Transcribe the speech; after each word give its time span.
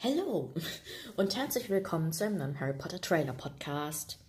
Hallo 0.00 0.54
und 1.16 1.34
herzlich 1.34 1.70
willkommen 1.70 2.12
zu 2.12 2.24
einem 2.24 2.38
neuen 2.38 2.60
Harry 2.60 2.72
Potter 2.72 3.00
Trailer 3.00 3.32
Podcast. 3.32 4.20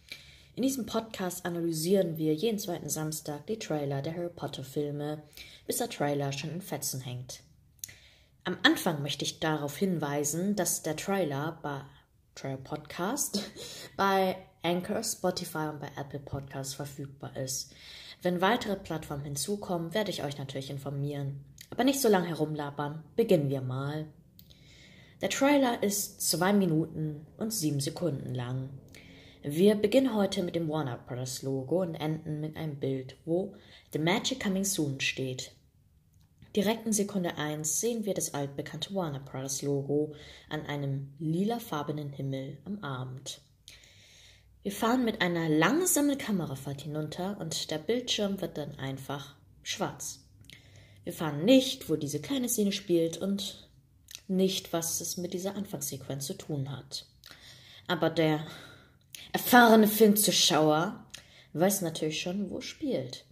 In 0.56 0.64
diesem 0.64 0.88
Podcast 0.88 1.46
analysieren 1.46 2.18
wir 2.18 2.34
jeden 2.34 2.58
zweiten 2.58 2.90
Samstag 2.90 3.46
die 3.46 3.60
Trailer 3.60 4.02
der 4.02 4.16
Harry 4.16 4.32
Potter 4.36 4.64
Filme, 4.64 5.22
bis 5.68 5.78
der 5.78 5.88
Trailer 5.88 6.32
schon 6.32 6.50
in 6.50 6.64
Fetzen 6.64 7.02
hängt. 7.02 7.44
Am 8.46 8.58
Anfang 8.64 9.04
möchte 9.04 9.24
ich 9.24 9.40
darauf 9.40 9.78
hinweisen, 9.78 10.56
dass 10.56 10.82
der 10.82 10.96
Trailer 10.96 11.60
bei 11.62 11.82
Trailer 12.34 12.58
Podcast 12.58 13.44
bei 13.96 14.38
Anchor, 14.64 15.04
Spotify 15.04 15.70
und 15.72 15.82
bei 15.82 15.92
Apple 15.96 16.18
Podcasts 16.18 16.74
verfügbar 16.74 17.38
ist. 17.38 17.76
Wenn 18.24 18.42
weitere 18.42 18.76
Plattformen 18.76 19.24
hinzukommen, 19.24 19.94
werde 19.94 20.10
ich 20.10 20.24
euch 20.24 20.40
natürlich 20.40 20.72
informieren. 20.72 21.46
Aber 21.70 21.84
nicht 21.84 22.02
so 22.02 22.10
lange 22.10 22.30
herumlabern, 22.30 23.04
beginnen 23.16 23.52
wir 23.52 23.62
mal. 23.62 24.08
Der 25.22 25.30
Trailer 25.30 25.84
ist 25.84 26.22
zwei 26.22 26.54
Minuten 26.54 27.28
und 27.36 27.52
sieben 27.52 27.82
Sekunden 27.82 28.34
lang. 28.34 28.70
Wir 29.44 29.76
beginnen 29.76 30.16
heute 30.16 30.44
mit 30.44 30.56
dem 30.56 30.70
Warner 30.70 30.98
Bros. 30.98 31.42
Logo 31.42 31.82
und 31.82 31.96
enden 31.96 32.40
mit 32.40 32.56
einem 32.56 32.80
Bild, 32.80 33.18
wo 33.26 33.54
The 33.92 34.00
Magic 34.00 34.42
Coming 34.42 34.64
Soon 34.64 35.02
steht. 35.02 35.52
Direkt 36.56 36.86
in 36.86 36.94
Sekunde 36.94 37.38
1 37.38 37.82
sehen 37.82 38.06
wir 38.06 38.14
das 38.14 38.34
altbekannte 38.34 38.96
Warner 38.96 39.20
Bros. 39.20 39.62
Logo 39.62 40.16
an 40.48 40.66
einem 40.68 41.14
lilafarbenen 41.20 42.12
Himmel 42.12 42.58
am 42.64 42.82
Abend. 42.82 43.42
Wir 44.64 44.72
fahren 44.72 45.04
mit 45.04 45.20
einer 45.22 45.50
langsamen 45.50 46.18
Kamerafahrt 46.18 46.82
hinunter 46.82 47.38
und 47.42 47.72
der 47.72 47.80
Bildschirm 47.80 48.40
wird 48.40 48.58
dann 48.58 48.80
einfach 48.80 49.36
schwarz. 49.64 50.22
Wir 51.04 51.12
fahren 51.12 51.44
nicht, 51.44 51.90
wo 51.90 51.98
diese 51.98 52.22
kleine 52.22 52.48
Szene 52.48 52.72
spielt 52.72 53.18
und 53.18 53.69
nicht, 54.30 54.74
was 54.74 55.02
es 55.02 55.18
mit 55.18 55.34
dieser 55.34 55.56
Anfangssequenz 55.56 56.26
zu 56.26 56.36
tun 56.36 56.72
hat. 56.72 57.06
Aber 57.88 58.10
der 58.10 58.46
erfahrene 59.32 59.88
Filmzuschauer 59.88 61.06
weiß 61.54 61.82
natürlich 61.82 62.22
schon, 62.22 62.50
wo 62.50 62.60
es 62.60 62.66
spielt. 62.66 63.26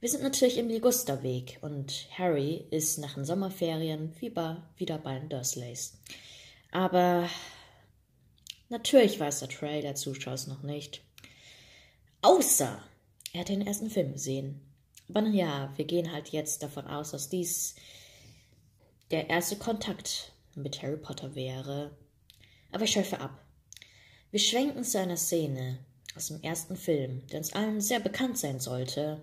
Wir 0.00 0.08
sind 0.08 0.22
natürlich 0.22 0.58
im 0.58 0.68
Ligusterweg 0.68 1.58
und 1.60 2.06
Harry 2.16 2.64
ist 2.70 2.98
nach 2.98 3.14
den 3.14 3.24
Sommerferien 3.24 4.14
wieder 4.20 4.98
bei 4.98 5.18
den 5.18 5.28
Dursleys. 5.28 5.98
Aber 6.70 7.28
natürlich 8.68 9.18
weiß 9.18 9.40
der 9.40 9.48
Trailer 9.48 9.82
der 9.82 9.94
Zuschauer 9.96 10.38
noch 10.46 10.62
nicht. 10.62 11.00
Außer 12.22 12.80
er 13.32 13.40
hat 13.40 13.48
den 13.48 13.66
ersten 13.66 13.90
Film 13.90 14.12
gesehen. 14.12 14.60
Aber 15.08 15.26
ja, 15.26 15.72
wir 15.76 15.84
gehen 15.84 16.12
halt 16.12 16.28
jetzt 16.28 16.62
davon 16.62 16.86
aus, 16.86 17.10
dass 17.10 17.28
dies 17.28 17.74
der 19.10 19.30
erste 19.30 19.56
Kontakt 19.56 20.32
mit 20.54 20.82
Harry 20.82 20.96
Potter 20.96 21.34
wäre. 21.34 21.96
Aber 22.72 22.84
ich 22.84 22.92
schweife 22.92 23.20
ab. 23.20 23.42
Wir 24.30 24.40
schwenken 24.40 24.84
zu 24.84 24.98
einer 24.98 25.16
Szene 25.16 25.78
aus 26.14 26.28
dem 26.28 26.42
ersten 26.42 26.76
Film, 26.76 27.26
der 27.28 27.38
uns 27.38 27.52
allen 27.52 27.80
sehr 27.80 28.00
bekannt 28.00 28.38
sein 28.38 28.60
sollte. 28.60 29.22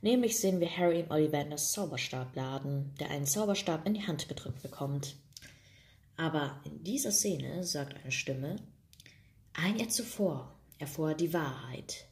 Nämlich 0.00 0.38
sehen 0.38 0.60
wir 0.60 0.76
Harry 0.76 1.00
im 1.00 1.10
Ollivanders 1.10 1.72
Zauberstabladen, 1.72 2.94
der 2.98 3.10
einen 3.10 3.26
Zauberstab 3.26 3.86
in 3.86 3.94
die 3.94 4.06
Hand 4.06 4.28
gedrückt 4.28 4.62
bekommt. 4.62 5.16
Aber 6.16 6.60
in 6.64 6.82
dieser 6.82 7.12
Szene 7.12 7.64
sagt 7.64 8.02
eine 8.02 8.12
Stimme, 8.12 8.56
ein 9.52 9.78
Jahr 9.78 9.88
zuvor 9.88 10.54
erfuhr 10.78 11.10
er 11.10 11.14
die 11.14 11.32
Wahrheit. 11.32 12.06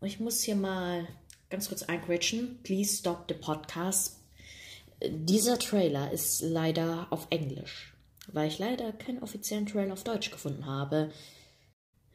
Und 0.00 0.08
ich 0.08 0.18
muss 0.18 0.42
hier 0.42 0.56
mal 0.56 1.06
ganz 1.48 1.68
kurz 1.68 1.82
eingrätschen. 1.82 2.58
Please 2.62 2.96
stop 2.96 3.26
the 3.28 3.34
podcast 3.34 4.19
dieser 5.02 5.58
Trailer 5.58 6.10
ist 6.10 6.42
leider 6.42 7.06
auf 7.10 7.26
Englisch, 7.30 7.94
weil 8.28 8.48
ich 8.48 8.58
leider 8.58 8.92
keinen 8.92 9.22
offiziellen 9.22 9.66
Trailer 9.66 9.92
auf 9.92 10.04
Deutsch 10.04 10.30
gefunden 10.30 10.66
habe. 10.66 11.10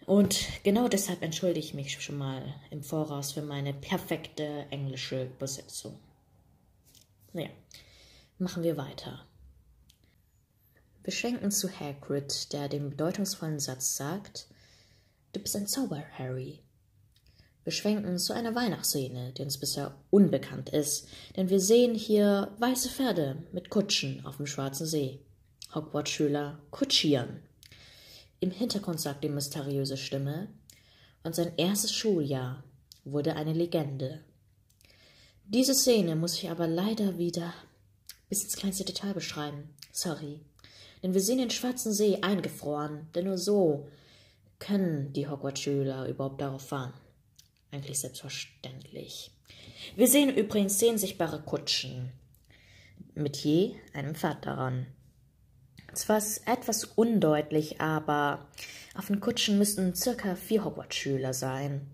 Und 0.05 0.45
genau 0.64 0.88
deshalb 0.88 1.23
entschuldige 1.23 1.66
ich 1.66 1.73
mich 1.73 2.00
schon 2.02 2.17
mal 2.17 2.44
im 2.69 2.83
Voraus 2.83 3.31
für 3.31 3.42
meine 3.42 3.73
perfekte 3.73 4.67
englische 4.70 5.26
Übersetzung. 5.26 5.99
Naja, 7.33 7.49
machen 8.37 8.64
wir 8.64 8.77
weiter. 8.77 9.26
Wir 11.04 11.14
schenken 11.14 11.52
zu 11.52 11.70
Hagrid, 11.80 12.54
der 12.54 12.70
den 12.70 12.92
bedeutungsvollen 12.92 13.60
Satz 13.60 13.95
sagt: 13.95 14.48
Du 15.33 15.39
bist 15.39 15.55
ein 15.55 15.67
Zauber, 15.67 16.04
Harry. 16.17 16.64
Wir 17.65 17.71
schwenken 17.71 18.20
zu 18.20 18.31
einer 18.33 18.53
Weihnachtsszene, 18.53 19.31
die 19.31 19.42
uns 19.42 19.58
bisher 19.58 19.95
unbekannt 20.11 20.70
ist, 20.70 21.08
denn 21.36 21.49
wir 21.49 21.59
sehen 21.59 21.95
hier 21.95 22.53
weiße 22.59 22.89
Pferde 22.89 23.37
mit 23.53 23.71
Kutschen 23.71 24.23
auf 24.23 24.37
dem 24.37 24.45
schwarzen 24.45 24.86
See. 24.86 25.20
Hogwarts-Schüler 25.73 26.59
kutschieren. 26.70 27.42
Im 28.39 28.52
Hintergrund 28.52 29.02
sagt 29.02 29.23
die 29.23 29.30
mysteriöse 29.30 29.98
Stimme, 29.98 30.48
und 31.23 31.33
sein 31.33 31.54
erstes 31.58 31.92
Schuljahr 31.92 32.64
wurde 33.04 33.36
eine 33.36 33.54
Legende. 33.54 34.23
Diese 35.45 35.73
Szene 35.73 36.15
muss 36.15 36.36
ich 36.36 36.52
aber 36.52 36.67
leider 36.67 37.17
wieder 37.17 37.52
bis 38.30 38.43
ins 38.43 38.58
kleinste 38.58 38.86
Detail 38.86 39.15
beschreiben. 39.15 39.73
Sorry. 39.92 40.39
Denn 41.02 41.15
wir 41.15 41.21
sehen 41.21 41.39
den 41.39 41.49
schwarzen 41.49 41.93
See 41.93 42.20
eingefroren, 42.21 43.08
denn 43.15 43.25
nur 43.25 43.39
so 43.39 43.87
können 44.59 45.14
die 45.14 45.27
Hogwarts-Schüler 45.27 46.08
überhaupt 46.08 46.39
darauf 46.39 46.67
fahren 46.67 46.93
eigentlich 47.75 47.99
selbstverständlich. 47.99 49.31
Wir 49.95 50.08
sehen 50.08 50.36
übrigens 50.36 50.77
zehn 50.77 50.97
sichtbare 50.97 51.41
Kutschen 51.41 52.11
mit 53.13 53.37
je 53.37 53.75
einem 53.93 54.15
Pferd 54.15 54.45
daran. 54.45 54.87
Zwar 55.93 56.17
ist 56.17 56.47
etwas 56.47 56.83
undeutlich, 56.83 57.80
aber 57.80 58.47
auf 58.95 59.08
den 59.08 59.19
Kutschen 59.19 59.58
müssten 59.58 59.93
circa 59.95 60.36
vier 60.36 60.65
Hogwarts-Schüler 60.65 61.33
sein. 61.33 61.87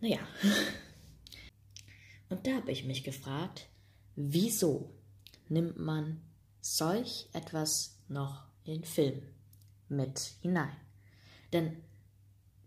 Naja. 0.00 0.18
Und 2.28 2.46
da 2.46 2.52
habe 2.56 2.72
ich 2.72 2.84
mich 2.84 3.04
gefragt, 3.04 3.68
wieso 4.16 4.90
nimmt 5.48 5.78
man 5.78 6.20
solch 6.60 7.28
etwas 7.32 7.98
noch 8.08 8.46
in 8.64 8.74
den 8.74 8.84
Film 8.84 9.22
mit 9.88 10.34
hinein? 10.40 10.76
Denn 11.52 11.82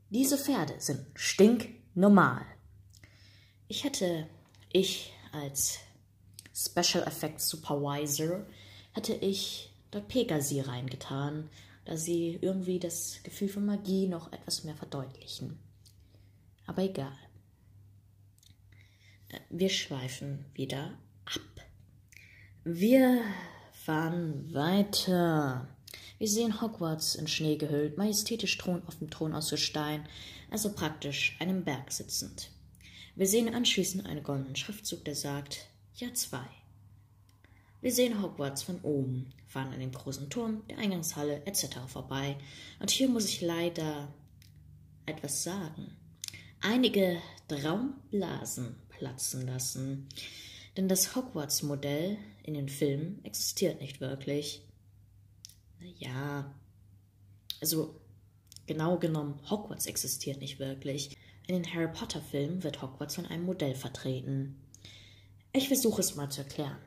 diese 0.09 0.37
Pferde 0.37 0.75
sind 0.79 1.05
stinknormal. 1.15 2.45
Ich 3.67 3.83
hätte, 3.83 4.27
ich 4.71 5.13
als 5.31 5.79
Special 6.53 7.05
Effects 7.05 7.49
Supervisor, 7.49 8.45
hätte 8.93 9.13
ich 9.13 9.73
dort 9.91 10.07
Pegasi 10.07 10.61
reingetan, 10.61 11.49
da 11.85 11.97
sie 11.97 12.39
irgendwie 12.41 12.79
das 12.79 13.21
Gefühl 13.23 13.49
von 13.49 13.65
Magie 13.65 14.07
noch 14.07 14.31
etwas 14.33 14.63
mehr 14.63 14.75
verdeutlichen. 14.75 15.59
Aber 16.65 16.83
egal. 16.83 17.17
Wir 19.49 19.69
schweifen 19.69 20.45
wieder 20.53 20.97
ab. 21.25 21.65
Wir 22.63 23.21
fahren 23.71 24.53
weiter. 24.53 25.67
Wir 26.19 26.27
sehen 26.27 26.61
Hogwarts 26.61 27.15
in 27.15 27.27
Schnee 27.27 27.57
gehüllt, 27.57 27.97
majestätisch 27.97 28.57
Thron 28.57 28.81
auf 28.87 28.97
dem 28.97 29.09
Thron 29.09 29.33
aus 29.33 29.49
Gestein, 29.49 30.07
also 30.49 30.71
praktisch 30.71 31.35
einem 31.39 31.63
Berg 31.63 31.91
sitzend. 31.91 32.49
Wir 33.15 33.27
sehen 33.27 33.53
anschließend 33.53 34.05
einen 34.05 34.23
goldenen 34.23 34.55
Schriftzug, 34.55 35.03
der 35.05 35.15
sagt 35.15 35.67
Jahr 35.95 36.13
2. 36.13 36.39
Wir 37.81 37.91
sehen 37.91 38.21
Hogwarts 38.21 38.63
von 38.63 38.81
oben, 38.81 39.33
fahren 39.47 39.73
an 39.73 39.79
dem 39.79 39.91
großen 39.91 40.29
Turm, 40.29 40.63
der 40.69 40.79
Eingangshalle 40.79 41.45
etc. 41.45 41.77
vorbei. 41.87 42.37
Und 42.79 42.91
hier 42.91 43.07
muss 43.07 43.25
ich 43.25 43.41
leider 43.41 44.07
etwas 45.05 45.43
sagen. 45.43 45.95
Einige 46.61 47.21
Traumblasen 47.47 48.75
platzen 48.89 49.45
lassen. 49.45 50.09
Denn 50.75 50.87
das 50.87 51.15
Hogwarts-Modell 51.15 52.17
in 52.43 52.53
den 52.53 52.69
Filmen 52.69 53.23
existiert 53.23 53.81
nicht 53.81 54.01
wirklich. 54.01 54.66
Naja, 55.79 56.53
also 57.61 57.99
genau 58.65 58.97
genommen, 58.97 59.39
Hogwarts 59.49 59.85
existiert 59.85 60.39
nicht 60.39 60.59
wirklich. 60.59 61.15
In 61.47 61.55
den 61.55 61.73
Harry 61.73 61.87
Potter-Filmen 61.87 62.63
wird 62.63 62.81
Hogwarts 62.81 63.15
von 63.15 63.25
einem 63.25 63.45
Modell 63.45 63.75
vertreten. 63.75 64.55
Ich 65.53 65.67
versuche 65.67 66.01
es 66.01 66.15
mal 66.15 66.29
zu 66.29 66.41
erklären. 66.41 66.77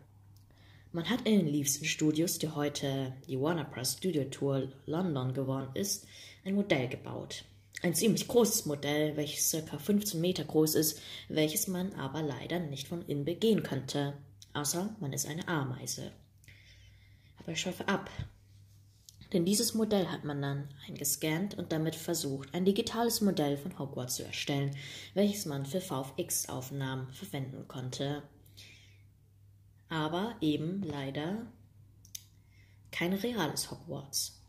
Man 0.92 1.08
hat 1.08 1.22
in 1.22 1.38
den 1.38 1.46
Leavesden 1.46 1.86
Studios, 1.86 2.38
die 2.38 2.48
heute 2.48 3.14
die 3.28 3.40
Warner 3.40 3.64
Bros. 3.64 3.92
Studio 3.92 4.24
Tour 4.24 4.72
London 4.86 5.32
geworden 5.32 5.70
ist, 5.74 6.06
ein 6.44 6.54
Modell 6.54 6.88
gebaut. 6.88 7.44
Ein 7.82 7.94
ziemlich 7.94 8.28
großes 8.28 8.66
Modell, 8.66 9.16
welches 9.16 9.50
ca. 9.52 9.78
15 9.78 10.20
Meter 10.20 10.44
groß 10.44 10.74
ist, 10.74 11.00
welches 11.28 11.68
man 11.68 11.94
aber 11.94 12.22
leider 12.22 12.58
nicht 12.58 12.88
von 12.88 13.06
innen 13.06 13.24
begehen 13.24 13.62
könnte. 13.62 14.14
Außer 14.52 14.94
man 15.00 15.12
ist 15.12 15.26
eine 15.26 15.46
Ameise. 15.48 16.12
Aber 17.38 17.52
ich 17.52 17.60
schaffe 17.60 17.86
ab. 17.88 18.10
Denn 19.32 19.44
dieses 19.44 19.74
Modell 19.74 20.08
hat 20.08 20.24
man 20.24 20.42
dann 20.42 20.68
eingescannt 20.88 21.56
und 21.56 21.70
damit 21.70 21.94
versucht, 21.94 22.52
ein 22.52 22.64
digitales 22.64 23.20
Modell 23.20 23.56
von 23.56 23.78
Hogwarts 23.78 24.16
zu 24.16 24.24
erstellen, 24.24 24.76
welches 25.14 25.46
man 25.46 25.66
für 25.66 25.80
VFX-Aufnahmen 25.80 27.12
verwenden 27.12 27.68
konnte. 27.68 28.22
Aber 29.88 30.34
eben 30.40 30.82
leider 30.82 31.46
kein 32.90 33.12
reales 33.12 33.70
Hogwarts. 33.70 34.40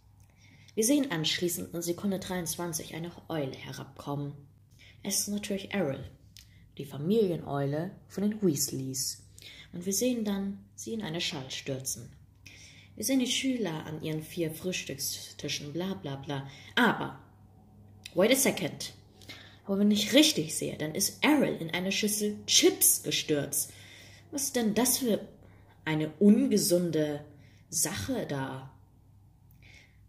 Wir 0.74 0.84
sehen 0.84 1.12
anschließend 1.12 1.74
in 1.74 1.82
Sekunde 1.82 2.18
23 2.18 2.96
eine 2.96 3.12
Eule 3.28 3.56
herabkommen. 3.56 4.34
Es 5.04 5.20
ist 5.20 5.28
natürlich 5.28 5.74
Errol, 5.74 6.04
die 6.78 6.86
Familieneule 6.86 7.92
von 8.08 8.24
den 8.24 8.42
Weasleys. 8.42 9.28
Und 9.74 9.86
wir 9.86 9.94
sehen 9.94 10.26
dann 10.26 10.64
sie 10.76 10.94
in 10.94 11.02
eine 11.02 11.22
Schall 11.22 11.50
stürzen. 11.52 12.10
Wir 12.96 13.06
sehen 13.06 13.20
die 13.20 13.28
Schüler 13.28 13.86
an 13.86 14.02
ihren 14.04 14.22
vier 14.22 14.52
Frühstückstischen, 14.52 15.74
bla 15.74 15.94
bla 15.96 16.18
bla. 16.18 16.48
Aber, 16.76 17.20
wait 18.14 18.32
a 18.32 18.36
second. 18.36 18.94
Aber 19.66 19.80
wenn 19.80 19.92
ich 19.92 20.14
richtig 20.14 20.56
sehe, 20.56 20.78
dann 20.78 20.96
ist 20.96 21.24
Errol 21.24 21.58
in 21.60 21.72
eine 21.72 21.92
Schüssel 21.92 22.38
Chips 22.46 23.04
gestürzt. 23.04 23.72
Was 24.32 24.44
ist 24.44 24.56
denn 24.56 24.74
das 24.74 24.98
für 24.98 25.20
eine 25.86 26.12
ungesunde 26.20 27.24
Sache 27.70 28.26
da? 28.28 28.72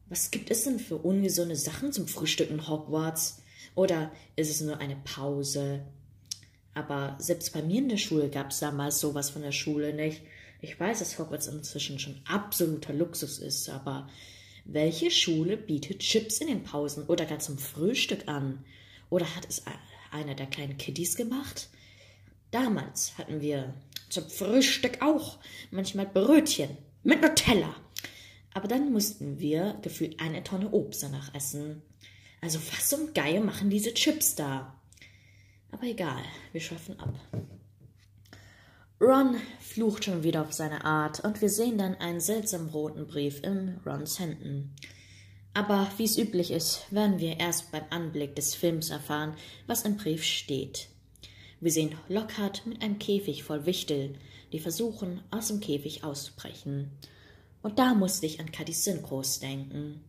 Was 0.08 0.31
gibt 0.31 0.50
es 0.50 0.64
denn 0.64 0.79
für 0.79 0.96
ungesunde 0.96 1.56
Sachen 1.56 1.93
zum 1.93 2.08
Frühstück 2.08 2.50
in 2.50 2.69
Hogwarts? 2.69 3.43
Oder 3.75 4.12
ist 4.37 4.50
es 4.50 4.61
nur 4.61 4.79
eine 4.79 4.96
Pause? 4.96 5.87
Aber 6.75 7.17
selbst 7.19 7.52
bei 7.52 7.62
mir 7.62 7.79
in 7.79 7.88
der 7.88 7.96
Schule 7.96 8.29
gab 8.29 8.50
es 8.50 8.61
damals 8.61 9.00
sowas 9.00 9.31
von 9.31 9.43
der 9.43 9.52
Schule 9.52 9.94
nicht. 9.94 10.23
Ich 10.64 10.79
weiß, 10.79 11.00
dass 11.00 11.19
Hogwarts 11.19 11.49
inzwischen 11.49 11.99
schon 11.99 12.20
absoluter 12.25 12.93
Luxus 12.93 13.41
ist, 13.41 13.69
aber 13.69 14.09
welche 14.64 15.11
Schule 15.11 15.56
bietet 15.56 15.99
Chips 15.99 16.38
in 16.38 16.47
den 16.47 16.62
Pausen 16.62 17.05
oder 17.06 17.26
gar 17.26 17.41
zum 17.41 17.59
Frühstück 17.59 18.29
an? 18.29 18.64
Oder 19.11 19.26
hat 19.35 19.44
es 19.49 19.64
einer 20.12 20.37
der 20.37 20.47
kleinen 20.47 20.79
Kiddies 20.79 21.17
gemacht? 21.17 21.69
Damals 22.53 23.19
hatten 23.19 23.41
wir 23.41 23.75
zum 24.09 24.29
Frühstück 24.29 25.03
auch 25.03 25.38
manchmal 25.73 26.06
Brötchen 26.06 26.79
mit 27.03 27.20
Nutella. 27.20 27.75
Aber 28.55 28.69
dann 28.69 28.93
mussten 28.93 29.41
wir 29.41 29.79
gefühlt 29.82 30.20
eine 30.20 30.44
Tonne 30.44 30.70
Obst 30.70 31.03
danach 31.03 31.35
essen. 31.35 31.82
Also 32.41 32.61
was 32.70 32.88
zum 32.88 33.12
Geier 33.15 33.41
machen 33.41 33.69
diese 33.69 33.94
Chips 33.94 34.37
da? 34.37 34.81
Aber 35.73 35.85
egal, 35.85 36.23
wir 36.53 36.61
schweifen 36.61 37.00
ab. 37.00 37.19
Ron 39.02 39.37
flucht 39.58 40.04
schon 40.04 40.22
wieder 40.22 40.43
auf 40.43 40.52
seine 40.52 40.84
Art 40.84 41.25
und 41.25 41.40
wir 41.40 41.49
sehen 41.49 41.76
dann 41.76 41.96
einen 41.96 42.20
seltsamen 42.20 42.69
roten 42.69 43.08
Brief 43.08 43.43
in 43.43 43.81
Rons 43.84 44.20
Händen. 44.20 44.76
Aber 45.54 45.90
wie 45.96 46.04
es 46.04 46.16
üblich 46.16 46.52
ist, 46.52 46.84
werden 46.93 47.19
wir 47.19 47.40
erst 47.40 47.72
beim 47.72 47.82
Anblick 47.90 48.37
des 48.37 48.54
Films 48.54 48.90
erfahren, 48.90 49.34
was 49.66 49.82
im 49.82 49.96
Brief 49.96 50.22
steht. 50.22 50.87
Wir 51.60 51.72
sehen 51.72 51.96
Lockhart 52.08 52.64
mit 52.64 52.81
einem 52.81 53.00
Käfig 53.00 53.43
voll 53.43 53.66
Wichtel, 53.66 54.14
die 54.52 54.60
versuchen, 54.60 55.20
aus 55.32 55.48
dem 55.48 55.58
Käfig 55.58 56.05
auszubrechen. 56.05 56.93
Und 57.60 57.81
da 57.81 57.94
musste 57.94 58.26
ich 58.26 58.38
an 58.38 58.52
Caddys 58.52 58.84
Synchros 58.84 59.40
denken, 59.40 60.00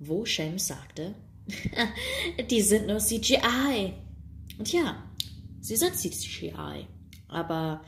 wo 0.00 0.26
Seamus 0.26 0.66
sagte, 0.66 1.14
die 2.50 2.60
sind 2.60 2.88
nur 2.88 2.98
CGI. 2.98 3.94
Und 4.58 4.70
ja, 4.70 5.02
sie 5.62 5.76
sind 5.76 5.96
CGI, 5.96 6.86
aber 7.28 7.80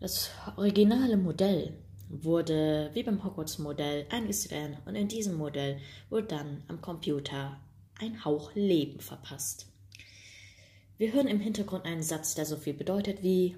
das 0.00 0.30
originale 0.56 1.16
Modell 1.16 1.74
wurde 2.08 2.90
wie 2.94 3.02
beim 3.02 3.22
Hogwarts-Modell 3.22 4.06
eingescannt 4.10 4.78
und 4.86 4.94
in 4.94 5.08
diesem 5.08 5.34
Modell 5.34 5.80
wurde 6.08 6.28
dann 6.28 6.62
am 6.68 6.80
Computer 6.80 7.60
ein 7.98 8.24
Hauch 8.24 8.54
Leben 8.54 9.00
verpasst. 9.00 9.66
Wir 10.96 11.12
hören 11.12 11.28
im 11.28 11.40
Hintergrund 11.40 11.84
einen 11.84 12.02
Satz, 12.02 12.34
der 12.34 12.46
so 12.46 12.56
viel 12.56 12.74
bedeutet 12.74 13.22
wie 13.22 13.56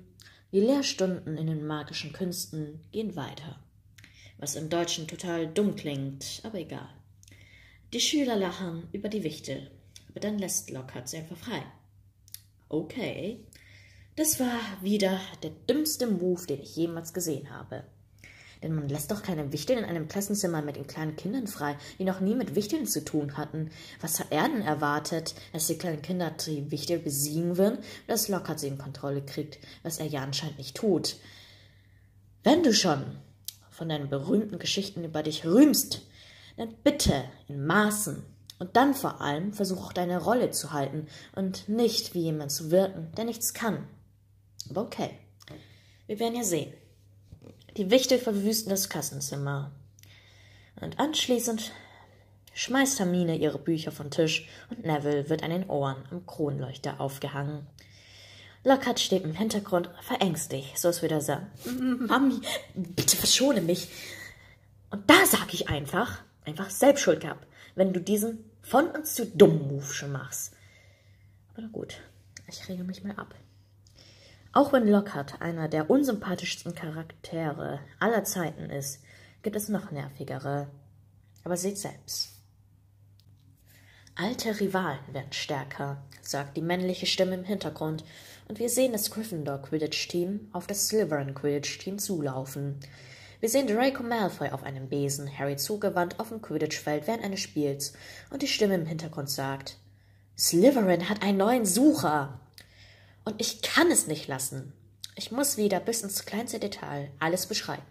Die 0.52 0.60
Lehrstunden 0.60 1.36
in 1.36 1.46
den 1.46 1.66
magischen 1.66 2.12
Künsten 2.12 2.80
gehen 2.90 3.16
weiter. 3.16 3.60
Was 4.38 4.56
im 4.56 4.68
Deutschen 4.68 5.06
total 5.06 5.46
dumm 5.46 5.76
klingt, 5.76 6.40
aber 6.42 6.58
egal. 6.58 6.88
Die 7.92 8.00
Schüler 8.00 8.36
lachen 8.36 8.88
über 8.92 9.08
die 9.08 9.22
Wichtel, 9.22 9.70
aber 10.08 10.20
dann 10.20 10.38
lässt 10.38 10.70
Lockhart 10.70 11.08
sie 11.08 11.18
einfach 11.18 11.36
frei. 11.36 11.62
Okay, 12.68 13.44
das 14.20 14.38
war 14.38 14.60
wieder 14.82 15.18
der 15.42 15.48
dümmste 15.48 16.06
Move, 16.06 16.46
den 16.46 16.60
ich 16.60 16.76
jemals 16.76 17.14
gesehen 17.14 17.48
habe. 17.48 17.84
Denn 18.62 18.74
man 18.74 18.86
lässt 18.86 19.10
doch 19.10 19.22
keine 19.22 19.50
Wichteln 19.50 19.78
in 19.78 19.86
einem 19.86 20.08
Klassenzimmer 20.08 20.60
mit 20.60 20.76
den 20.76 20.86
kleinen 20.86 21.16
Kindern 21.16 21.46
frei, 21.46 21.78
die 21.98 22.04
noch 22.04 22.20
nie 22.20 22.34
mit 22.34 22.54
Wichteln 22.54 22.86
zu 22.86 23.02
tun 23.02 23.38
hatten. 23.38 23.70
Was 24.02 24.20
hat 24.20 24.26
er 24.28 24.46
denn 24.46 24.60
erwartet, 24.60 25.34
dass 25.54 25.68
die 25.68 25.78
kleinen 25.78 26.02
Kinder 26.02 26.30
die 26.32 26.70
Wichtel 26.70 26.98
besiegen 26.98 27.56
würden, 27.56 27.78
dass 28.08 28.28
Lockhart 28.28 28.60
sie 28.60 28.68
in 28.68 28.76
Kontrolle 28.76 29.22
kriegt, 29.22 29.58
was 29.82 29.98
er 29.98 30.06
ja 30.06 30.22
anscheinend 30.22 30.58
nicht 30.58 30.76
tut. 30.76 31.16
Wenn 32.44 32.62
du 32.62 32.74
schon 32.74 33.16
von 33.70 33.88
deinen 33.88 34.10
berühmten 34.10 34.58
Geschichten 34.58 35.02
über 35.02 35.22
dich 35.22 35.46
rühmst, 35.46 36.02
dann 36.58 36.74
bitte 36.84 37.24
in 37.48 37.64
Maßen 37.64 38.22
und 38.58 38.76
dann 38.76 38.92
vor 38.92 39.22
allem 39.22 39.54
versuch 39.54 39.86
auch 39.86 39.92
deine 39.94 40.22
Rolle 40.22 40.50
zu 40.50 40.74
halten 40.74 41.06
und 41.34 41.70
nicht 41.70 42.12
wie 42.12 42.20
jemand 42.20 42.52
zu 42.52 42.70
wirken, 42.70 43.10
der 43.16 43.24
nichts 43.24 43.54
kann. 43.54 43.88
Aber 44.68 44.82
okay. 44.82 45.10
Wir 46.06 46.18
werden 46.18 46.36
ja 46.36 46.44
sehen. 46.44 46.72
Die 47.76 47.90
Wichtel 47.90 48.18
verwüsten 48.18 48.70
das 48.70 48.88
Kassenzimmer. 48.88 49.70
Und 50.80 50.98
anschließend 50.98 51.72
schmeißt 52.54 52.98
Hermine 52.98 53.36
ihre 53.36 53.58
Bücher 53.58 53.92
vom 53.92 54.10
Tisch 54.10 54.48
und 54.70 54.84
Neville 54.84 55.28
wird 55.28 55.42
an 55.42 55.50
den 55.50 55.68
Ohren 55.68 56.04
am 56.10 56.26
Kronleuchter 56.26 57.00
aufgehangen. 57.00 57.66
Lockhart 58.64 59.00
steht 59.00 59.24
im 59.24 59.34
Hintergrund 59.34 59.88
verängstigt, 60.02 60.78
so 60.78 60.88
als 60.88 61.00
würde 61.00 61.14
er 61.14 61.20
sagen, 61.20 61.46
Mami, 62.06 62.40
bitte 62.74 63.16
verschone 63.16 63.62
mich. 63.62 63.88
Und 64.90 65.08
da 65.08 65.24
sag 65.24 65.54
ich 65.54 65.68
einfach, 65.68 66.22
einfach 66.44 66.68
selbst 66.68 67.02
schuld 67.02 67.20
gehabt, 67.20 67.46
wenn 67.74 67.92
du 67.92 68.00
diesen 68.00 68.44
von 68.60 68.88
uns 68.88 69.14
zu 69.14 69.26
dummen 69.26 69.68
Move 69.68 69.92
schon 69.92 70.12
machst. 70.12 70.54
Aber 71.52 71.62
na 71.62 71.68
gut, 71.68 72.00
ich 72.48 72.68
rege 72.68 72.84
mich 72.84 73.02
mal 73.02 73.16
ab. 73.16 73.34
Auch 74.52 74.72
wenn 74.72 74.88
Lockhart 74.88 75.40
einer 75.40 75.68
der 75.68 75.90
unsympathischsten 75.90 76.74
Charaktere 76.74 77.78
aller 78.00 78.24
Zeiten 78.24 78.68
ist, 78.68 79.00
gibt 79.42 79.54
es 79.54 79.68
noch 79.68 79.92
nervigere. 79.92 80.68
Aber 81.44 81.56
seht 81.56 81.78
selbst. 81.78 82.30
Alte 84.16 84.58
Rivalen 84.58 84.98
werden 85.12 85.32
stärker, 85.32 86.02
sagt 86.20 86.56
die 86.56 86.62
männliche 86.62 87.06
Stimme 87.06 87.34
im 87.34 87.44
Hintergrund, 87.44 88.04
und 88.48 88.58
wir 88.58 88.68
sehen 88.68 88.92
das 88.92 89.12
Gryffindor 89.12 89.62
Quidditch-Team 89.62 90.48
auf 90.52 90.66
das 90.66 90.88
Slytherin 90.88 91.34
Quidditch-Team 91.34 92.00
zulaufen. 92.00 92.80
Wir 93.38 93.48
sehen 93.48 93.68
Draco 93.68 94.02
Malfoy 94.02 94.50
auf 94.50 94.64
einem 94.64 94.88
Besen, 94.88 95.30
Harry 95.38 95.56
zugewandt 95.56 96.18
auf 96.18 96.30
dem 96.30 96.42
Quidditch-Feld 96.42 97.06
während 97.06 97.22
eines 97.22 97.40
Spiels, 97.40 97.92
und 98.30 98.42
die 98.42 98.48
Stimme 98.48 98.74
im 98.74 98.86
Hintergrund 98.86 99.30
sagt: 99.30 99.78
Slytherin 100.36 101.08
hat 101.08 101.22
einen 101.22 101.38
neuen 101.38 101.64
Sucher! 101.64 102.40
Und 103.24 103.40
ich 103.40 103.62
kann 103.62 103.90
es 103.90 104.06
nicht 104.06 104.28
lassen. 104.28 104.72
Ich 105.16 105.30
muss 105.30 105.56
wieder 105.56 105.80
bis 105.80 106.02
ins 106.02 106.24
kleinste 106.24 106.58
Detail 106.58 107.10
alles 107.18 107.46
beschreiben. 107.46 107.82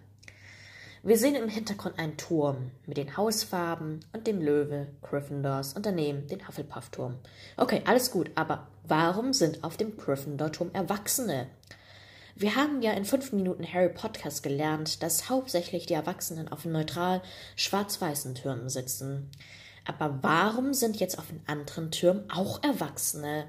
Wir 1.01 1.17
sehen 1.17 1.35
im 1.35 1.47
Hintergrund 1.47 1.97
einen 1.97 2.17
Turm 2.17 2.71
mit 2.85 2.97
den 2.97 3.15
Hausfarben 3.15 4.01
und 4.11 4.27
dem 4.27 4.41
Löwe 4.41 4.87
Gryffindors 5.01 5.73
und 5.73 5.85
daneben 5.85 6.27
den 6.27 6.45
Hufflepuff-Turm. 6.45 7.15
Okay, 7.55 7.81
alles 7.85 8.11
gut, 8.11 8.31
aber 8.35 8.67
warum 8.85 9.31
sind 9.31 9.63
auf 9.63 9.77
dem 9.77 9.95
Gryffindor-Turm 9.95 10.71
Erwachsene? 10.73 11.47
Wir 12.35 12.55
haben 12.55 12.81
ja 12.81 12.91
in 12.93 13.05
fünf 13.05 13.31
Minuten 13.31 13.65
Harry 13.71 13.89
Podcast 13.89 14.43
gelernt, 14.43 15.01
dass 15.03 15.29
hauptsächlich 15.29 15.85
die 15.85 15.93
Erwachsenen 15.93 16.49
auf 16.49 16.65
neutral 16.65 17.21
schwarz-weißen 17.55 18.35
Türmen 18.35 18.69
sitzen. 18.69 19.29
Aber 19.85 20.19
warum 20.21 20.73
sind 20.73 20.99
jetzt 20.99 21.17
auf 21.17 21.27
den 21.27 21.41
anderen 21.47 21.91
Türmen 21.91 22.29
auch 22.29 22.61
Erwachsene? 22.61 23.45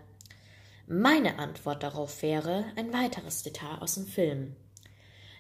Meine 0.92 1.38
Antwort 1.38 1.84
darauf 1.84 2.20
wäre 2.20 2.64
ein 2.74 2.92
weiteres 2.92 3.44
Detail 3.44 3.78
aus 3.80 3.94
dem 3.94 4.08
Film. 4.08 4.56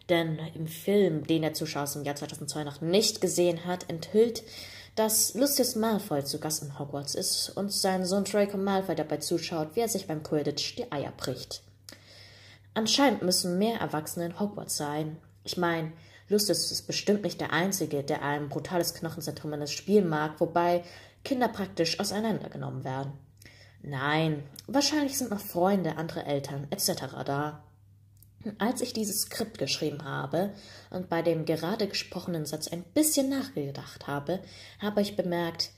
Denn 0.08 0.38
im 0.54 0.68
Film, 0.68 1.26
den 1.26 1.42
der 1.42 1.54
Zuschauer 1.54 1.82
aus 1.82 1.94
dem 1.94 2.04
Jahr 2.04 2.14
2002 2.14 2.62
noch 2.62 2.80
nicht 2.80 3.20
gesehen 3.20 3.64
hat, 3.64 3.90
enthüllt, 3.90 4.44
dass 4.94 5.34
Lucius 5.34 5.74
Malfoy 5.74 6.22
zu 6.22 6.38
Gast 6.38 6.62
in 6.62 6.78
Hogwarts 6.78 7.16
ist 7.16 7.48
und 7.48 7.72
sein 7.72 8.04
Sohn 8.04 8.22
Draco 8.22 8.58
Malfoy 8.58 8.94
dabei 8.94 9.16
zuschaut, 9.16 9.74
wie 9.74 9.80
er 9.80 9.88
sich 9.88 10.06
beim 10.06 10.22
Quidditch 10.22 10.76
die 10.76 10.92
Eier 10.92 11.12
bricht. 11.16 11.64
Anscheinend 12.74 13.22
müssen 13.22 13.58
mehr 13.58 13.80
Erwachsene 13.80 14.26
in 14.26 14.38
Hogwarts 14.38 14.76
sein. 14.76 15.16
Ich 15.42 15.56
meine, 15.56 15.90
Lucius 16.28 16.70
ist 16.70 16.86
bestimmt 16.86 17.24
nicht 17.24 17.40
der 17.40 17.52
Einzige, 17.52 18.04
der 18.04 18.22
ein 18.22 18.50
brutales 18.50 18.94
Knochenzentrum 18.94 19.52
in 19.54 19.58
das 19.58 19.72
Spiel 19.72 20.04
mag, 20.04 20.38
wobei 20.38 20.84
Kinder 21.24 21.48
praktisch 21.48 21.98
auseinandergenommen 21.98 22.84
werden. 22.84 23.29
Nein, 23.82 24.42
wahrscheinlich 24.66 25.16
sind 25.16 25.30
noch 25.30 25.40
Freunde, 25.40 25.96
andere 25.96 26.24
Eltern 26.26 26.66
etc. 26.70 26.90
da. 27.24 27.64
Als 28.58 28.80
ich 28.80 28.92
dieses 28.92 29.22
Skript 29.22 29.58
geschrieben 29.58 30.04
habe 30.04 30.54
und 30.90 31.08
bei 31.08 31.22
dem 31.22 31.44
gerade 31.44 31.86
gesprochenen 31.86 32.46
Satz 32.46 32.68
ein 32.68 32.82
bisschen 32.82 33.28
nachgedacht 33.28 34.06
habe, 34.06 34.40
habe 34.78 35.02
ich 35.02 35.16
bemerkt, 35.16 35.70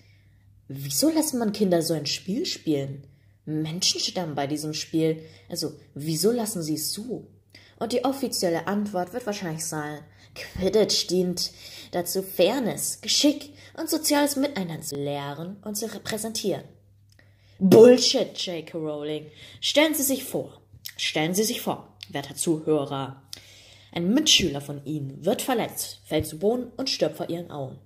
wieso 0.69 1.11
lässt 1.11 1.35
man 1.35 1.53
Kinder 1.53 1.83
so 1.83 1.95
ein 1.95 2.07
Spiel 2.07 2.47
spielen? 2.47 3.07
Menschen 3.45 4.01
sterben 4.01 4.37
bei 4.37 4.47
diesem 4.47 4.75
Spiel. 4.75 5.21
Also, 5.49 5.73
wieso 5.95 6.31
lassen 6.31 6.63
sie 6.63 6.75
es 6.75 6.93
zu? 6.93 7.27
Und 7.79 7.93
die 7.93 8.05
offizielle 8.05 8.69
Antwort 8.69 9.13
wird 9.13 9.27
wahrscheinlich 9.27 9.65
sein, 9.65 9.99
Quidditch 10.35 11.09
dient 11.09 11.51
dazu, 11.91 12.23
Fairness, 12.23 13.01
Geschick 13.01 13.55
und 13.77 13.91
soziales 13.91 14.37
Miteinander 14.37 14.81
zu 14.81 14.95
lehren 14.95 15.57
und 15.65 15.77
zu 15.77 15.93
repräsentieren. 15.93 16.63
Bullshit, 17.65 18.37
J.K. 18.45 18.77
Rowling. 18.77 19.31
Stellen 19.61 19.95
Sie 19.95 20.03
sich 20.03 20.25
vor, 20.25 20.61
stellen 20.97 21.33
Sie 21.33 21.45
sich 21.45 21.61
vor, 21.61 21.95
werter 22.09 22.35
Zuhörer. 22.35 23.23
Ein 23.93 24.13
Mitschüler 24.13 24.61
von 24.61 24.85
Ihnen 24.85 25.25
wird 25.25 25.43
verletzt, 25.43 26.01
fällt 26.05 26.27
zu 26.27 26.41
Boden 26.41 26.73
und 26.77 26.91
stirbt 26.91 27.19
vor 27.19 27.31
Ihren 27.31 27.53
Augen. 27.53 27.79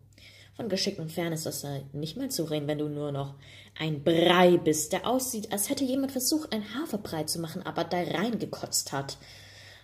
Von 0.56 0.70
Geschick 0.70 0.98
und 0.98 1.12
Fairness 1.12 1.44
ist 1.44 1.62
da 1.62 1.78
nicht 1.92 2.16
mehr 2.16 2.30
zu 2.30 2.44
reden, 2.44 2.66
wenn 2.68 2.78
du 2.78 2.88
nur 2.88 3.12
noch 3.12 3.34
ein 3.78 4.02
Brei 4.02 4.56
bist, 4.56 4.94
der 4.94 5.06
aussieht, 5.06 5.52
als 5.52 5.68
hätte 5.68 5.84
jemand 5.84 6.12
versucht, 6.12 6.54
ein 6.54 6.64
Haferbrei 6.74 7.24
zu 7.24 7.38
machen, 7.38 7.60
aber 7.62 7.84
da 7.84 7.98
reingekotzt 7.98 8.92
hat. 8.92 9.18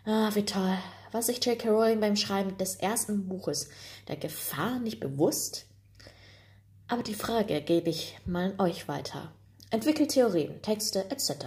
Ah, 0.06 0.30
wie 0.32 0.46
toll. 0.46 0.78
War 1.10 1.20
sich 1.20 1.44
J.K. 1.44 1.68
Rowling 1.68 2.00
beim 2.00 2.16
Schreiben 2.16 2.56
des 2.56 2.76
ersten 2.76 3.28
Buches 3.28 3.68
der 4.08 4.16
Gefahr 4.16 4.78
nicht 4.78 5.00
bewusst? 5.00 5.66
Aber 6.88 7.02
die 7.02 7.12
Frage 7.12 7.60
gebe 7.60 7.90
ich 7.90 8.16
mal 8.24 8.52
an 8.52 8.58
euch 8.58 8.88
weiter. 8.88 9.34
Entwickelt 9.72 10.10
Theorien, 10.10 10.60
Texte 10.60 11.10
etc. 11.10 11.46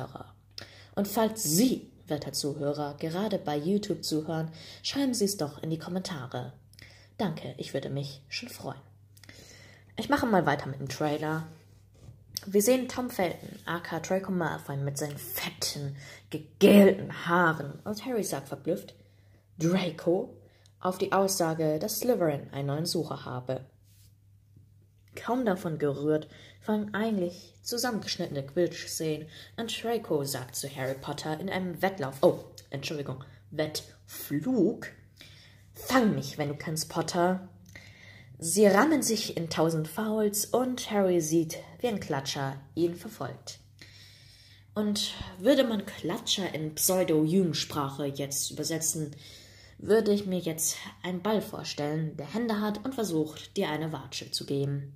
Und 0.95 1.07
falls 1.07 1.43
Sie, 1.43 1.91
werter 2.07 2.33
Zuhörer, 2.33 2.95
gerade 2.97 3.37
bei 3.37 3.55
YouTube 3.55 4.03
zuhören, 4.03 4.51
schreiben 4.81 5.13
Sie 5.13 5.25
es 5.25 5.37
doch 5.37 5.61
in 5.61 5.69
die 5.69 5.77
Kommentare. 5.77 6.53
Danke, 7.19 7.53
ich 7.59 7.75
würde 7.75 7.91
mich 7.91 8.23
schon 8.27 8.49
freuen. 8.49 8.81
Ich 9.95 10.09
mache 10.09 10.25
mal 10.25 10.47
weiter 10.47 10.65
mit 10.65 10.79
dem 10.79 10.89
Trailer. 10.89 11.45
Wir 12.47 12.63
sehen 12.63 12.87
Tom 12.87 13.11
Felton, 13.11 13.59
aka 13.65 13.99
Draco 13.99 14.31
Malfoy, 14.31 14.77
mit 14.77 14.97
seinen 14.97 15.19
fetten, 15.19 15.95
gegelten 16.31 17.27
Haaren. 17.27 17.79
Und 17.83 18.05
Harry 18.07 18.23
sagt 18.23 18.47
verblüfft, 18.47 18.95
Draco? 19.59 20.35
Auf 20.79 20.97
die 20.97 21.11
Aussage, 21.11 21.77
dass 21.77 21.99
Slytherin 21.99 22.51
einen 22.51 22.67
neuen 22.69 22.85
Sucher 22.87 23.23
habe. 23.23 23.65
Kaum 25.15 25.45
davon 25.45 25.77
gerührt, 25.77 26.27
fangen 26.61 26.93
eigentlich 26.93 27.53
zusammengeschnittene 27.61 28.45
Quidditch-Szenen 28.45 29.27
an 29.57 29.67
Draco 29.67 30.23
sagt 30.23 30.55
zu 30.55 30.73
Harry 30.73 30.95
Potter 30.95 31.39
in 31.39 31.49
einem 31.49 31.81
Wettlauf, 31.81 32.17
oh, 32.21 32.39
Entschuldigung, 32.69 33.23
Wettflug, 33.51 34.87
Fang 35.75 36.15
mich, 36.15 36.37
wenn 36.37 36.49
du 36.49 36.55
kannst, 36.55 36.89
Potter. 36.89 37.49
Sie 38.39 38.65
rammen 38.65 39.03
sich 39.03 39.37
in 39.37 39.49
tausend 39.49 39.87
Fouls 39.87 40.45
und 40.45 40.89
Harry 40.89 41.21
sieht, 41.21 41.57
wie 41.79 41.87
ein 41.87 41.99
Klatscher 41.99 42.55
ihn 42.75 42.95
verfolgt. 42.95 43.59
Und 44.73 45.13
würde 45.39 45.63
man 45.63 45.85
Klatscher 45.85 46.53
in 46.53 46.75
Pseudo-Jugendsprache 46.75 48.05
jetzt 48.05 48.51
übersetzen, 48.51 49.15
würde 49.77 50.13
ich 50.13 50.25
mir 50.25 50.39
jetzt 50.39 50.77
einen 51.03 51.21
Ball 51.21 51.41
vorstellen, 51.41 52.15
der 52.17 52.33
Hände 52.33 52.61
hat 52.61 52.83
und 52.83 52.95
versucht, 52.95 53.55
dir 53.57 53.69
eine 53.69 53.91
Watsche 53.91 54.31
zu 54.31 54.45
geben. 54.45 54.93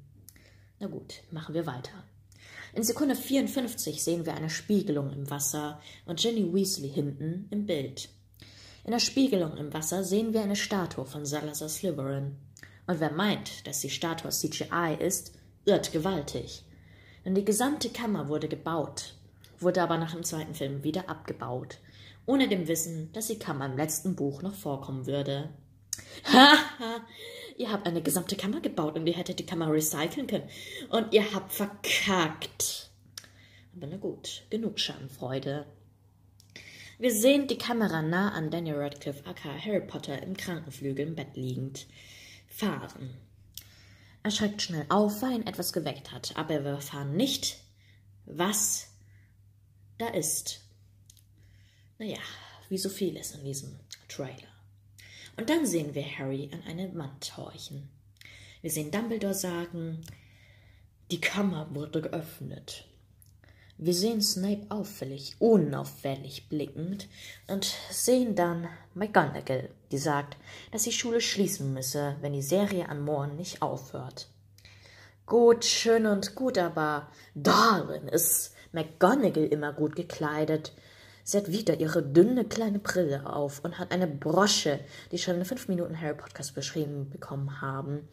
Na 0.80 0.88
gut, 0.88 1.16
machen 1.32 1.54
wir 1.54 1.66
weiter. 1.66 1.92
In 2.74 2.84
Sekunde 2.84 3.16
54 3.16 4.02
sehen 4.02 4.26
wir 4.26 4.34
eine 4.34 4.50
Spiegelung 4.50 5.12
im 5.12 5.30
Wasser 5.30 5.82
und 6.06 6.20
Ginny 6.20 6.54
Weasley 6.54 6.90
hinten 6.90 7.48
im 7.50 7.66
Bild. 7.66 8.10
In 8.86 8.92
der 8.92 9.00
Spiegelung 9.00 9.58
im 9.58 9.74
Wasser 9.74 10.04
sehen 10.04 10.34
wir 10.34 10.42
eine 10.42 10.56
Statue 10.56 11.06
von 11.06 11.26
Salazar 11.26 11.68
Slytherin. 11.68 12.38
Und 12.88 13.00
wer 13.00 13.12
meint, 13.12 13.68
dass 13.68 13.82
die 13.82 13.90
Statue 13.90 14.32
CGI 14.32 14.98
ist, 15.00 15.34
irrt 15.66 15.92
gewaltig. 15.92 16.64
Denn 17.26 17.36
die 17.36 17.46
gesamte 17.46 17.90
Kammer 17.90 18.30
wurde 18.30 18.48
gebaut, 18.48 19.16
wurde 19.60 19.82
aber 19.82 19.98
nach 19.98 20.14
dem 20.14 20.24
zweiten 20.24 20.56
Film 20.56 20.84
wieder 20.84 21.10
abgebaut, 21.10 21.78
ohne 22.26 22.48
dem 22.48 22.68
Wissen, 22.68 23.12
dass 23.12 23.28
die 23.28 23.40
Kammer 23.40 23.66
im 23.66 23.78
letzten 23.78 24.16
Buch 24.16 24.42
noch 24.42 24.56
vorkommen 24.56 25.06
würde. 25.06 25.50
Haha, 26.24 27.02
ihr 27.60 27.72
habt 27.72 27.86
eine 27.86 28.02
gesamte 28.02 28.36
Kammer 28.36 28.62
gebaut 28.62 28.96
und 28.96 29.06
ihr 29.06 29.16
hättet 29.16 29.38
die 29.38 29.46
Kammer 29.46 29.72
recyceln 29.72 30.28
können. 30.28 30.50
Und 30.90 31.14
ihr 31.14 31.34
habt 31.34 31.52
verkackt. 31.52 32.90
Aber 33.76 33.86
na 33.86 33.98
gut, 33.98 34.44
genug 34.50 34.80
Schadenfreude. 34.80 35.66
Wir 36.98 37.14
sehen 37.14 37.48
die 37.48 37.58
Kamera 37.58 38.02
nah 38.02 38.32
an 38.32 38.50
Daniel 38.50 38.78
Radcliffe, 38.78 39.26
aka 39.26 39.50
Harry 39.50 39.86
Potter, 39.86 40.24
im 40.24 40.36
Krankenflügel 40.36 41.08
im 41.08 41.16
Bett 41.16 41.36
liegend 41.36 41.86
fahren. 42.48 43.14
Er 44.24 44.32
schreckt 44.32 44.62
schnell 44.62 44.86
auf, 44.90 45.22
weil 45.22 45.34
ihn 45.34 45.48
etwas 45.48 45.72
geweckt 45.72 46.12
hat, 46.12 46.36
aber 46.36 46.64
wir 46.64 46.72
erfahren 46.72 47.16
nicht, 47.16 47.58
was 48.26 48.88
da 49.98 50.08
ist. 50.08 50.62
Naja, 51.98 52.20
wie 52.70 52.78
so 52.78 52.90
vieles 52.90 53.32
in 53.32 53.44
diesem 53.44 53.80
Trailer. 54.08 54.49
Und 55.40 55.50
dann 55.50 55.66
sehen 55.66 55.96
wir 55.96 56.04
Harry 56.04 56.50
an 56.52 56.62
eine 56.68 56.94
Wand 56.96 57.38
horchen. 57.38 57.88
Wir 58.62 58.70
sehen 58.70 58.92
Dumbledore 58.92 59.34
sagen, 59.34 60.02
die 61.12 61.22
Kammer 61.22 61.74
wurde 61.74 62.02
geöffnet. 62.02 62.84
Wir 63.78 63.94
sehen 63.94 64.22
Snape 64.22 64.66
auffällig, 64.68 65.38
unauffällig 65.40 66.50
blickend 66.50 67.08
und 67.48 67.74
sehen 67.90 68.36
dann 68.36 68.68
McGonagall, 68.96 69.70
die 69.94 69.98
sagt, 69.98 70.36
dass 70.74 70.84
die 70.84 70.92
Schule 70.92 71.22
schließen 71.22 71.74
müsse, 71.74 72.18
wenn 72.20 72.34
die 72.34 72.42
Serie 72.42 72.90
an 72.90 73.00
Mohren 73.00 73.38
nicht 73.38 73.62
aufhört. 73.62 74.28
Gut, 75.26 75.64
schön 75.64 76.06
und 76.06 76.36
gut, 76.36 76.58
aber 76.58 77.10
darin 77.34 78.10
ist 78.10 78.54
McGonagall 78.74 79.46
immer 79.46 79.72
gut 79.72 79.96
gekleidet. 79.96 80.74
Sie 81.30 81.38
hat 81.38 81.52
wieder 81.52 81.80
ihre 81.80 82.02
dünne 82.02 82.44
kleine 82.44 82.80
Brille 82.80 83.32
auf 83.32 83.64
und 83.64 83.78
hat 83.78 83.92
eine 83.92 84.08
Brosche, 84.08 84.80
die 85.12 85.20
schon 85.20 85.36
in 85.36 85.46
fünf 85.46 85.68
Minuten 85.68 86.02
Harry 86.02 86.16
Podcast 86.16 86.56
beschrieben 86.56 87.10
bekommen 87.12 87.62
haben. 87.62 88.08